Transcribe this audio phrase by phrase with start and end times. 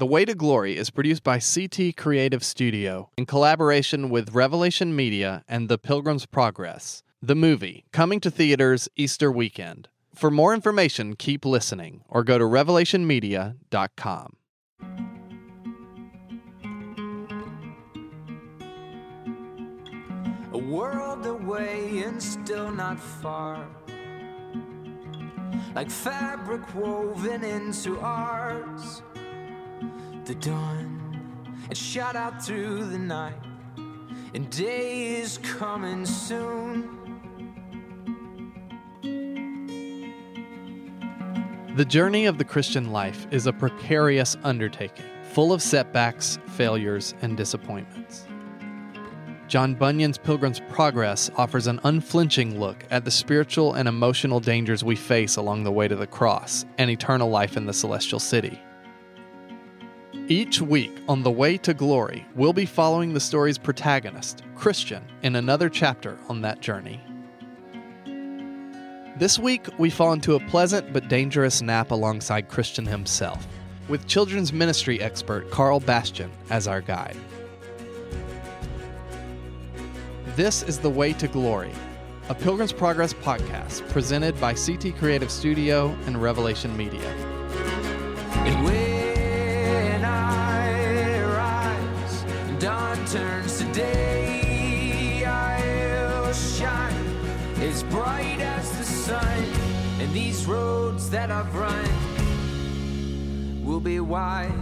[0.00, 5.44] The Way to Glory is produced by CT Creative Studio in collaboration with Revelation Media
[5.46, 9.88] and The Pilgrim's Progress, the movie, coming to theaters Easter weekend.
[10.14, 14.36] For more information, keep listening or go to revelationmedia.com.
[20.54, 23.68] A world away and still not far.
[25.74, 29.02] Like fabric woven into ours.
[30.24, 33.34] The dawn, it shot out through the night.
[34.34, 37.00] And day is coming soon.
[41.76, 47.36] The journey of the Christian life is a precarious undertaking, full of setbacks, failures, and
[47.36, 48.26] disappointments.
[49.48, 54.94] John Bunyan's Pilgrim's Progress offers an unflinching look at the spiritual and emotional dangers we
[54.94, 58.60] face along the way to the cross and eternal life in the celestial city.
[60.30, 65.34] Each week on The Way to Glory, we'll be following the story's protagonist, Christian, in
[65.34, 67.00] another chapter on that journey.
[69.18, 73.44] This week, we fall into a pleasant but dangerous nap alongside Christian himself,
[73.88, 77.16] with children's ministry expert Karl Bastian as our guide.
[80.36, 81.72] This is The Way to Glory,
[82.28, 87.16] a Pilgrim's Progress podcast presented by CT Creative Studio and Revelation Media.
[92.60, 97.16] Dawn turns to day, I'll shine
[97.58, 99.44] as bright as the sun.
[99.98, 101.88] And these roads that I've run
[103.64, 104.52] will be wise.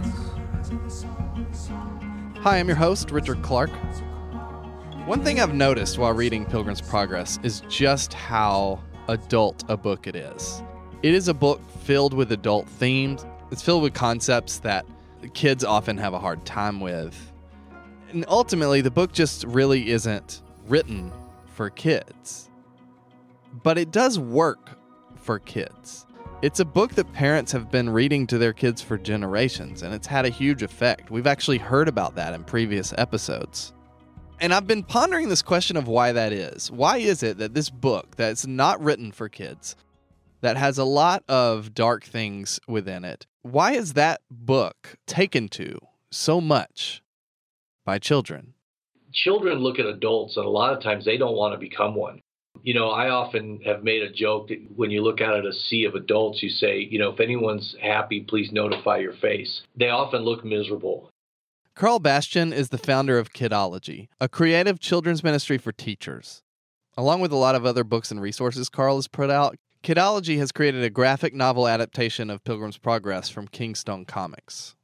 [2.37, 3.71] Hi, I'm your host, Richard Clark.
[5.05, 10.15] One thing I've noticed while reading Pilgrim's Progress is just how adult a book it
[10.15, 10.63] is.
[11.03, 14.85] It is a book filled with adult themes, it's filled with concepts that
[15.33, 17.28] kids often have a hard time with.
[18.11, 21.11] And ultimately, the book just really isn't written
[21.53, 22.49] for kids.
[23.63, 24.71] But it does work
[25.15, 26.07] for kids.
[26.41, 30.07] It's a book that parents have been reading to their kids for generations, and it's
[30.07, 31.11] had a huge effect.
[31.11, 33.73] We've actually heard about that in previous episodes.
[34.39, 36.71] And I've been pondering this question of why that is.
[36.71, 39.75] Why is it that this book that's not written for kids,
[40.39, 45.77] that has a lot of dark things within it, why is that book taken to
[46.09, 47.03] so much
[47.89, 48.53] by children?
[49.11, 52.21] children look at adults and a lot of times they don't want to become one.
[52.61, 55.53] You know, I often have made a joke that when you look out at a
[55.53, 59.61] sea of adults, you say, you know, if anyone's happy, please notify your face.
[59.75, 61.09] They often look miserable.
[61.73, 66.43] Karl Bastian is the founder of Kidology, a creative children's ministry for teachers.
[66.97, 70.51] Along with a lot of other books and resources Karl has put out, Kidology has
[70.51, 74.75] created a graphic novel adaptation of Pilgrim's Progress from Kingstone Comics.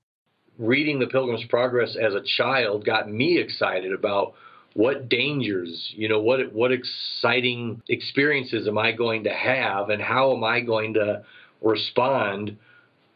[0.57, 4.33] Reading The Pilgrim's Progress as a child got me excited about
[4.73, 10.35] what dangers, you know, what what exciting experiences am I going to have and how
[10.35, 11.23] am I going to
[11.61, 12.57] respond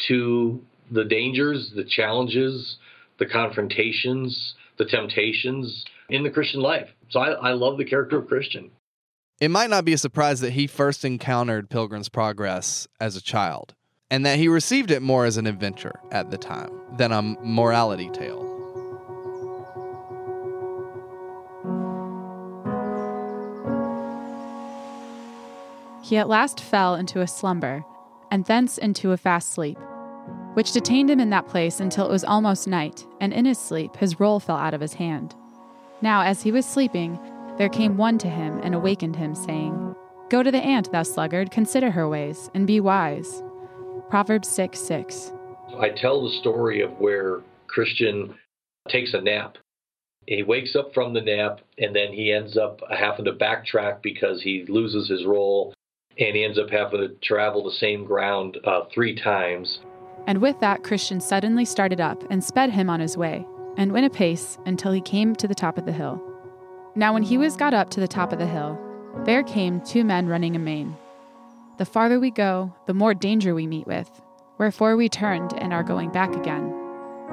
[0.08, 2.78] to the dangers, the challenges,
[3.20, 6.90] the confrontations, the temptations in the Christian life.
[7.10, 8.72] So I, I love the character of Christian.
[9.40, 13.74] It might not be a surprise that he first encountered Pilgrim's Progress as a child,
[14.12, 18.10] and that he received it more as an adventure at the time than a morality
[18.10, 18.46] tale.
[26.04, 27.86] He at last fell into a slumber,
[28.32, 29.78] and thence into a fast sleep,
[30.56, 33.96] which detained him in that place until it was almost night, and in his sleep
[33.98, 35.36] his roll fell out of his hand.
[36.02, 37.20] Now, as he was sleeping,
[37.60, 39.96] there came one to him and awakened him, saying,
[40.30, 43.44] Go to the ant, thou sluggard, consider her ways, and be wise.
[44.10, 45.32] Proverbs 6 6.
[45.80, 48.36] I tell the story of where Christian
[48.88, 49.58] takes a nap.
[50.26, 54.42] He wakes up from the nap and then he ends up having to backtrack because
[54.42, 55.74] he loses his roll
[56.18, 59.80] and he ends up having to travel the same ground uh, three times.
[60.28, 63.46] And with that, Christian suddenly started up and sped him on his way,
[63.78, 66.22] and went apace until he came to the top of the hill.
[66.96, 68.78] Now, when he was got up to the top of the hill,
[69.24, 70.96] there came two men running amain.
[71.80, 74.10] The farther we go, the more danger we meet with,
[74.58, 76.76] wherefore we turned and are going back again.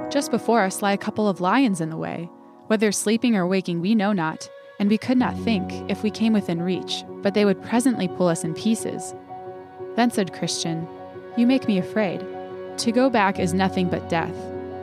[0.09, 2.31] Just before us lie a couple of lions in the way.
[2.69, 4.49] Whether sleeping or waking, we know not,
[4.79, 8.29] and we could not think if we came within reach, but they would presently pull
[8.29, 9.17] us in pieces.
[9.97, 10.87] Then said Christian,
[11.37, 12.25] You make me afraid.
[12.79, 14.37] To go back is nothing but death.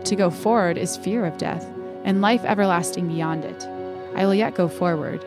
[0.04, 1.66] To go forward is fear of death,
[2.04, 3.64] and life everlasting beyond it.
[4.14, 5.24] I will yet go forward.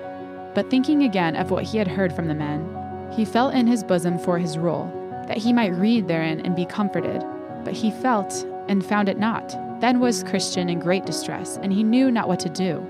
[0.55, 3.85] But thinking again of what he had heard from the men, he felt in his
[3.85, 4.91] bosom for his roll,
[5.29, 7.25] that he might read therein and be comforted.
[7.65, 9.49] But he felt, and found it not.
[9.81, 12.85] Then was Christian in great distress, and he knew not what to do.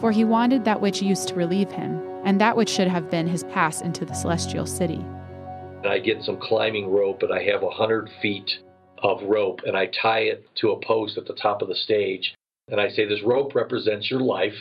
[0.00, 3.26] For he wanted that which used to relieve him, and that which should have been
[3.26, 5.04] his pass into the celestial city.
[5.84, 8.50] I get some climbing rope, and I have a hundred feet
[9.02, 12.34] of rope, and I tie it to a post at the top of the stage.
[12.68, 14.54] And I say, This rope represents your life,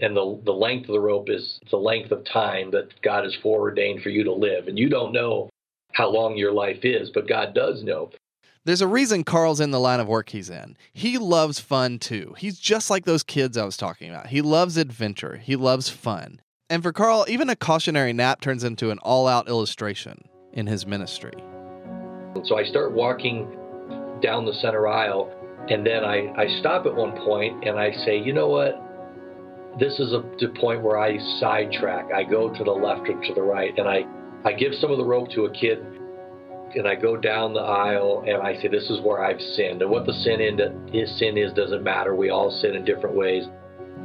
[0.00, 3.34] and the, the length of the rope is the length of time that God has
[3.42, 4.68] foreordained for you to live.
[4.68, 5.50] And you don't know
[5.92, 8.10] how long your life is, but God does know.
[8.64, 10.76] There's a reason Karl's in the line of work he's in.
[10.92, 12.34] He loves fun too.
[12.36, 14.26] He's just like those kids I was talking about.
[14.26, 16.40] He loves adventure, he loves fun.
[16.70, 20.86] And for Karl, even a cautionary nap turns into an all out illustration in his
[20.86, 21.32] ministry.
[22.34, 23.48] And so I start walking
[24.20, 25.32] down the center aisle,
[25.70, 28.78] and then I, I stop at one point and I say, you know what?
[29.78, 32.12] This is a, the point where I sidetrack.
[32.12, 34.04] I go to the left or to the right, and I,
[34.44, 35.78] I give some of the rope to a kid
[36.74, 39.82] and I go down the aisle and I say, This is where I've sinned.
[39.82, 42.14] And what the sin in his sin is doesn't matter.
[42.14, 43.44] We all sin in different ways.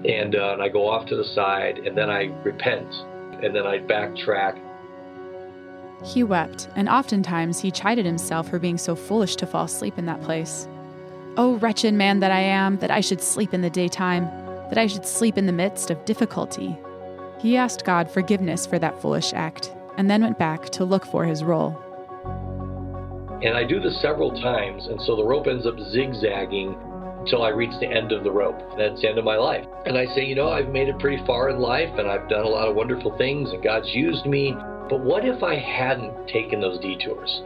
[0.05, 2.87] And, uh, and I go off to the side and then I repent
[3.43, 4.59] and then I backtrack.
[6.03, 10.05] He wept, and oftentimes he chided himself for being so foolish to fall asleep in
[10.07, 10.67] that place.
[11.37, 14.29] Oh, wretched man that I am, that I should sleep in the daytime,
[14.73, 16.75] that I should sleep in the midst of difficulty.
[17.37, 21.25] He asked God forgiveness for that foolish act, and then went back to look for
[21.25, 21.77] his roll.
[23.43, 26.75] And I do this several times, and so the rope ends up zigzagging
[27.19, 28.57] until I reach the end of the rope.
[28.75, 29.67] That's the end of my life.
[29.85, 32.43] And I say, you know, I've made it pretty far in life, and I've done
[32.43, 34.55] a lot of wonderful things, and God's used me.
[34.89, 37.43] But what if I hadn't taken those detours?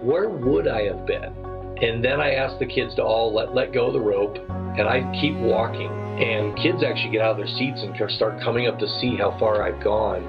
[0.00, 1.34] Where would I have been?
[1.82, 4.36] And then I ask the kids to all let, let go of the rope,
[4.78, 5.90] and I keep walking.
[5.90, 9.36] And kids actually get out of their seats and start coming up to see how
[9.36, 10.22] far I've gone.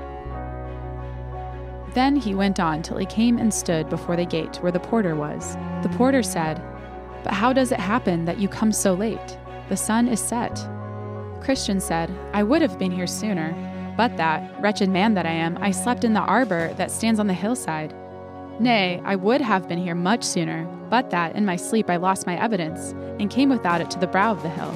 [1.93, 5.15] Then he went on till he came and stood before the gate where the porter
[5.15, 5.55] was.
[5.83, 6.59] The porter said,
[7.23, 9.37] But how does it happen that you come so late?
[9.69, 10.67] The sun is set.
[11.39, 13.53] Christian said, I would have been here sooner,
[13.95, 17.27] but that, wretched man that I am, I slept in the arbor that stands on
[17.27, 17.93] the hillside.
[18.59, 22.27] Nay, I would have been here much sooner, but that in my sleep I lost
[22.27, 24.71] my evidence, and came without it to the brow of the hill.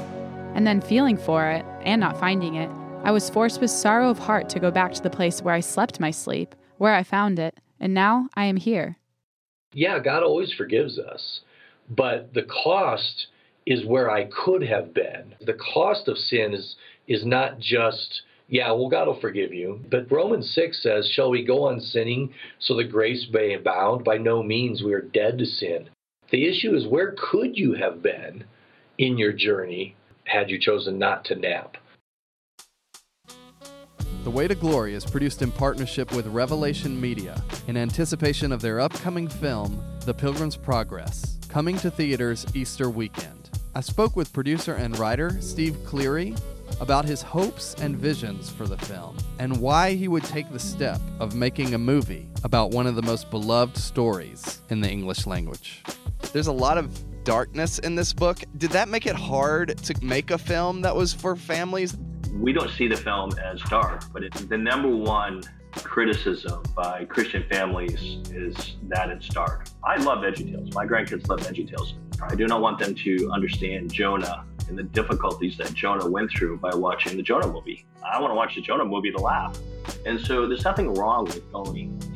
[0.56, 2.70] And then feeling for it, and not finding it,
[3.04, 5.60] I was forced with sorrow of heart to go back to the place where I
[5.60, 8.98] slept my sleep where I found it, and now I am here.
[9.74, 11.42] Yeah, God always forgives us,
[11.90, 13.28] but the cost
[13.66, 15.36] is where I could have been.
[15.42, 16.76] The cost of sin is
[17.08, 19.82] is not just yeah, well, God will forgive you.
[19.92, 24.06] But Romans 6 says, Shall we go on sinning so that grace may abound?
[24.06, 25.90] By no means, we are dead to sin.
[26.32, 28.46] The issue is, where could you have been
[28.98, 31.78] in your journey had you chosen not to nap?
[34.24, 38.80] The Way to Glory is produced in partnership with Revelation Media in anticipation of their
[38.80, 43.50] upcoming film, The Pilgrim's Progress, coming to theaters Easter weekend.
[43.74, 46.36] I spoke with producer and writer Steve Cleary
[46.80, 51.02] about his hopes and visions for the film and why he would take the step
[51.20, 55.84] of making a movie about one of the most beloved stories in the English language.
[56.34, 58.40] There's a lot of darkness in this book.
[58.58, 61.98] Did that make it hard to make a film that was for families?
[62.40, 65.44] we don't see the film as dark, but it, the number one
[65.76, 68.02] criticism by Christian families
[68.32, 69.68] is that it's dark.
[69.84, 70.74] I love VeggieTales.
[70.74, 71.94] My grandkids love VeggieTales.
[72.22, 76.58] I do not want them to understand Jonah and the difficulties that Jonah went through
[76.58, 77.86] by watching the Jonah movie.
[78.04, 79.58] I want to watch the Jonah movie to laugh.
[80.06, 81.44] And so there's nothing wrong with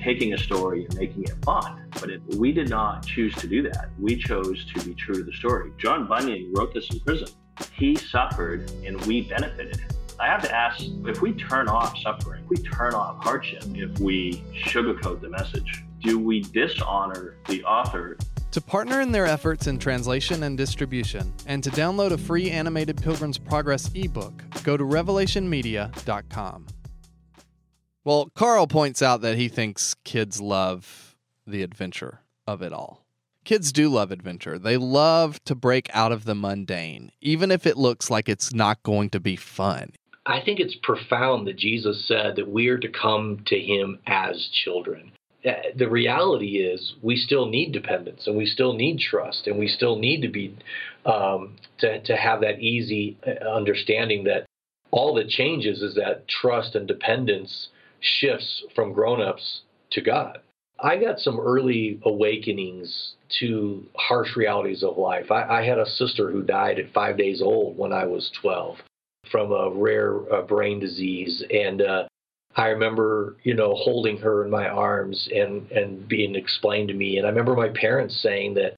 [0.02, 1.90] taking a story and making it fun.
[2.00, 3.90] But it, we did not choose to do that.
[4.00, 5.72] We chose to be true to the story.
[5.78, 7.28] John Bunyan wrote this in prison.
[7.74, 9.82] He suffered and we benefited.
[10.20, 14.00] I have to ask if we turn off suffering, if we turn off hardship, if
[14.00, 18.18] we sugarcoat the message, do we dishonor the author?
[18.52, 23.02] To partner in their efforts in translation and distribution, and to download a free animated
[23.02, 26.68] Pilgrim's Progress ebook, go to revelationmedia.com.
[28.04, 31.16] Well, Karl points out that he thinks kids love
[31.48, 33.06] the adventure of it all.
[33.46, 34.60] Kids do love adventure.
[34.60, 38.84] They love to break out of the mundane, even if it looks like it's not
[38.84, 39.94] going to be fun.
[40.26, 44.50] I think it's profound that Jesus said that we are to come to him as
[44.64, 45.14] children.
[45.44, 49.68] Uh, the reality is we still need dependence and we still need trust and we
[49.68, 50.56] still need to be
[51.06, 54.46] um, to, to have that easy uh, understanding that
[54.92, 57.70] all that changes is that trust and dependence
[58.00, 60.40] shifts from grown-ups to God.
[60.84, 65.32] I got some early awakenings to harsh realities of life.
[65.32, 68.78] I, I had a sister who died at five days old when I was 12
[69.32, 72.08] from a rare uh, brain disease, and uh,
[72.56, 77.18] I remember, you know, holding her in my arms and and being explained to me.
[77.18, 78.76] And I remember my parents saying that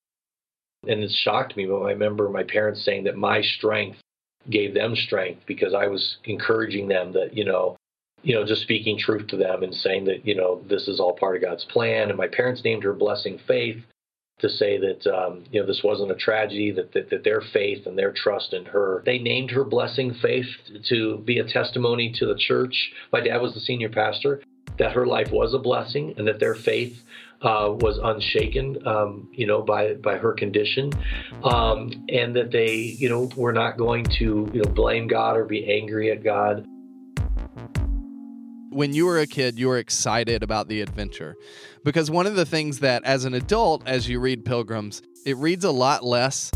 [0.87, 3.99] And it shocked me, but I remember my parents saying that my strength
[4.49, 7.77] gave them strength because I was encouraging them that, you know,
[8.21, 11.13] you know, just speaking truth to them and saying that, you know, this is all
[11.13, 12.09] part of God's plan.
[12.09, 13.83] And my parents named her Blessing Faith
[14.39, 17.85] to say that, um, you know, this wasn't a tragedy, that, that, that their faith
[17.85, 20.47] and their trust in her, they named her Blessing Faith
[20.89, 22.91] to be a testimony to the church.
[23.11, 24.41] My dad was the senior pastor,
[24.77, 27.03] that her life was a blessing and that their faith
[27.41, 30.91] uh, was unshaken, um, you know, by by her condition,
[31.43, 35.45] um, and that they, you know, were not going to, you know, blame God or
[35.45, 36.65] be angry at God
[38.73, 41.35] when you were a kid, you were excited about the adventure.
[41.83, 45.63] Because one of the things that, as an adult, as you read Pilgrims, it reads
[45.63, 46.51] a lot less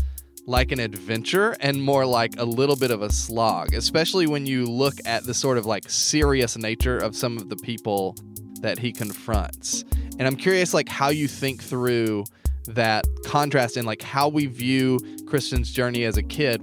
[0.46, 4.64] like an adventure and more like a little bit of a slog, especially when you
[4.64, 8.16] look at the sort of like serious nature of some of the people
[8.62, 9.84] that he confronts.
[10.18, 12.24] And I'm curious, like, how you think through
[12.66, 16.62] that contrast and like how we view Christian's journey as a kid.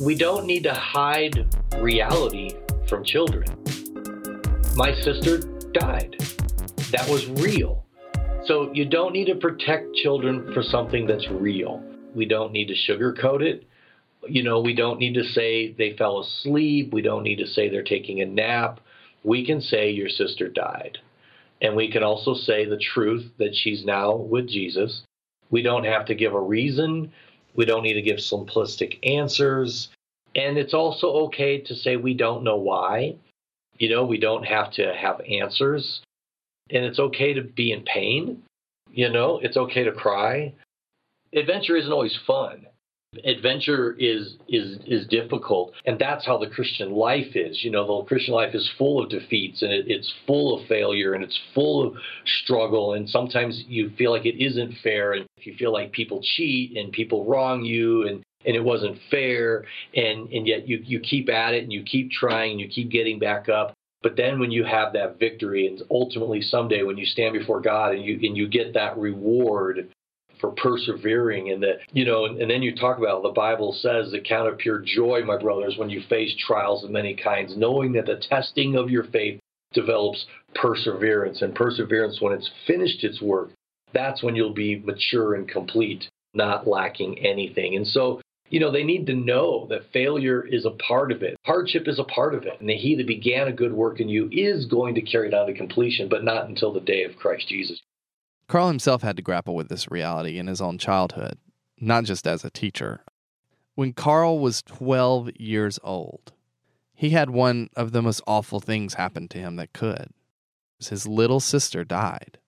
[0.00, 1.46] We don't need to hide
[1.78, 3.48] reality from children
[4.76, 5.38] my sister
[5.72, 6.16] died.
[6.90, 7.84] That was real.
[8.44, 11.82] So you don't need to protect children for something that's real.
[12.14, 13.64] We don't need to sugarcoat it.
[14.28, 16.92] You know, we don't need to say they fell asleep.
[16.92, 18.80] We don't need to say they're taking a nap.
[19.22, 20.98] We can say your sister died.
[21.62, 25.02] And we can also say the truth that she's now with Jesus.
[25.50, 27.12] We don't have to give a reason.
[27.54, 29.88] We don't need to give simplistic answers.
[30.34, 33.16] And it's also okay to say we don't know why.
[33.78, 36.00] You know, we don't have to have answers.
[36.70, 38.42] And it's okay to be in pain.
[38.90, 40.54] You know, it's okay to cry.
[41.34, 42.66] Adventure isn't always fun.
[43.24, 47.62] Adventure is is is difficult, and that's how the Christian life is.
[47.62, 51.14] You know, the Christian life is full of defeats, and it, it's full of failure,
[51.14, 51.94] and it's full of
[52.42, 52.94] struggle.
[52.94, 56.76] And sometimes you feel like it isn't fair, and if you feel like people cheat
[56.76, 61.28] and people wrong you, and and it wasn't fair and and yet you you keep
[61.28, 63.74] at it and you keep trying and you keep getting back up.
[64.02, 67.94] But then when you have that victory and ultimately someday when you stand before God
[67.94, 69.88] and you and you get that reward
[70.40, 74.10] for persevering and that you know and, and then you talk about the bible says
[74.10, 77.92] the count of pure joy my brothers when you face trials of many kinds knowing
[77.92, 79.38] that the testing of your faith
[79.72, 83.50] develops perseverance and perseverance when it's finished its work
[83.92, 87.76] that's when you'll be mature and complete not lacking anything.
[87.76, 88.20] And so
[88.54, 91.36] you know, they need to know that failure is a part of it.
[91.44, 92.60] Hardship is a part of it.
[92.60, 95.34] And that he that began a good work in you is going to carry it
[95.34, 97.82] on to completion, but not until the day of Christ Jesus.
[98.46, 101.36] Karl himself had to grapple with this reality in his own childhood,
[101.80, 103.00] not just as a teacher.
[103.74, 106.32] When Karl was 12 years old,
[106.94, 110.10] he had one of the most awful things happen to him that could.
[110.78, 112.38] His little sister died.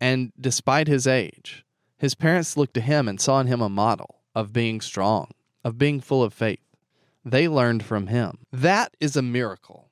[0.00, 1.64] And despite his age,
[1.98, 5.32] his parents looked to him and saw in him a model of being strong
[5.64, 6.60] of being full of faith.
[7.24, 8.38] They learned from him.
[8.52, 9.90] That is a miracle.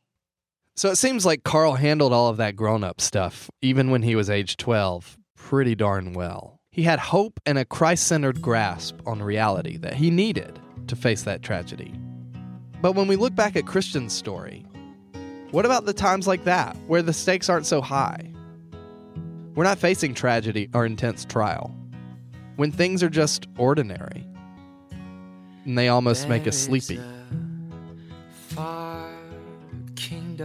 [0.76, 4.14] So it seems like Karl handled all of that grown up stuff, even when he
[4.14, 6.60] was age 12, pretty darn well.
[6.70, 11.24] He had hope and a Christ centered grasp on reality that he needed to face
[11.24, 11.92] that tragedy.
[12.80, 14.64] But when we look back at Christian's story,
[15.50, 18.32] what about the times like that where the stakes aren't so high?
[19.54, 21.74] We're not facing tragedy or intense trial.
[22.54, 24.24] When things are just ordinary,
[25.68, 26.98] and they almost make us sleepy.
[26.98, 27.17] Uh,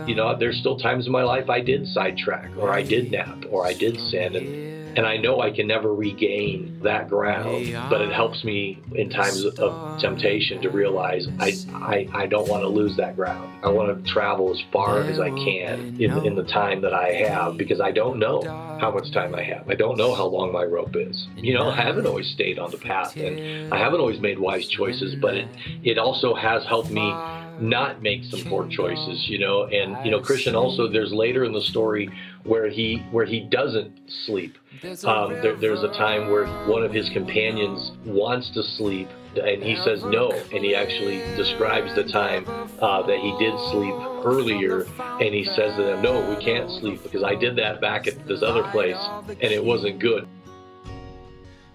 [0.07, 3.45] You know, there's still times in my life I did sidetrack, or I did nap,
[3.49, 8.01] or I did sin, and and I know I can never regain that ground, but
[8.01, 12.67] it helps me in times of temptation to realize I, I, I don't want to
[12.67, 13.51] lose that ground.
[13.63, 17.11] I want to travel as far as I can in, in the time that I
[17.13, 18.43] have because I don't know
[18.79, 19.67] how much time I have.
[19.67, 21.27] I don't know how long my rope is.
[21.37, 24.67] You know, I haven't always stayed on the path and I haven't always made wise
[24.67, 25.47] choices, but it,
[25.83, 27.11] it also has helped me
[27.59, 29.63] not make some poor choices, you know.
[29.63, 32.09] And you know, Christian also there's later in the story
[32.43, 33.91] where he where he doesn't
[34.25, 34.57] sleep.
[35.05, 39.75] Um, there, there's a time where one of his companions wants to sleep, and he
[39.77, 42.45] says no, and he actually describes the time
[42.81, 43.93] uh, that he did sleep
[44.25, 48.07] earlier, and he says to them, "No, we can't sleep because I did that back
[48.07, 50.27] at this other place, and it wasn't good."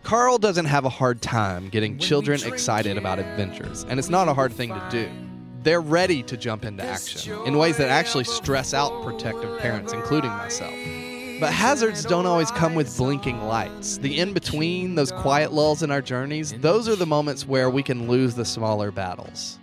[0.02, 4.34] Karl doesn't have a hard time getting children excited about adventures, and it's not a
[4.34, 5.27] hard thing to do
[5.62, 10.30] they're ready to jump into action in ways that actually stress out protective parents, including
[10.30, 10.74] myself.
[11.40, 13.98] But hazards don't always come with blinking lights.
[13.98, 17.82] The in between, those quiet lulls in our journeys, those are the moments where we
[17.82, 19.58] can lose the smaller battles.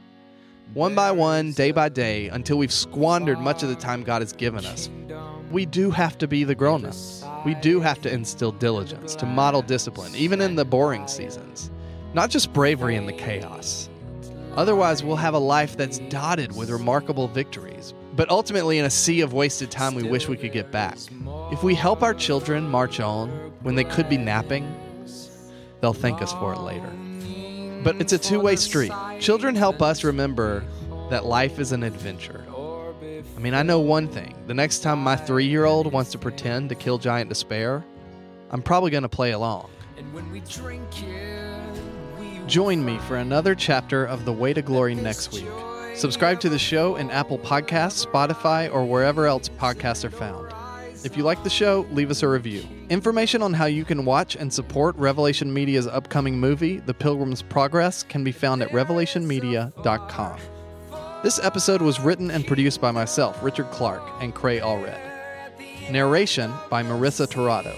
[0.74, 4.34] One by one, day by day, until we've squandered much of the time God has
[4.34, 4.90] given us,
[5.52, 7.24] we do have to be the grown ups.
[7.46, 11.72] We do have to instill diligence, to model discipline, even in the boring seasons.
[12.16, 13.90] not just bravery in the chaos.
[14.56, 19.20] Otherwise, we'll have a life that's dotted with remarkable victories, but ultimately in a sea
[19.22, 20.98] of wasted time we wish we could get back.
[21.52, 23.30] If we help our children march on
[23.64, 24.66] when they could be napping,
[25.82, 26.90] they'll thank us for it later.
[27.84, 28.94] But it's a two way street.
[29.20, 30.64] Children help us remember
[31.10, 32.46] that life is an adventure.
[33.36, 36.18] I mean, I know one thing the next time my three year old wants to
[36.18, 37.84] pretend to kill Giant Despair,
[38.52, 39.70] I'm probably going to play along.
[42.48, 45.48] Join me for another chapter of The Way to Glory next week.
[45.96, 50.54] Subscribe to the show in Apple Podcasts, Spotify, or wherever else podcasts are found.
[51.04, 52.64] If you like the show, leave us a review.
[52.90, 58.04] Information on how you can watch and support Revelation Media's upcoming movie, The Pilgrim's Progress,
[58.04, 60.40] can be found at revelationmedia.com.
[61.24, 65.02] This episode was written and produced by myself, Richard Clark, and Cray Allred.
[65.90, 67.76] Narration by Marissa Torrado.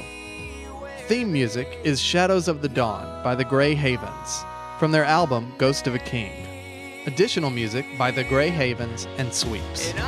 [1.08, 4.44] Theme music is Shadows of the Dawn by the Gray Havens
[4.78, 6.32] from their album Ghost of a King.
[7.06, 9.94] Additional music by the Gray Havens and Sweeps.
[9.94, 10.00] And